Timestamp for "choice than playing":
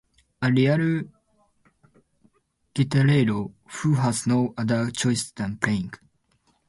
4.89-5.91